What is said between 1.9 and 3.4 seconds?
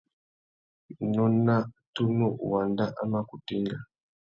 tunu wanda a mà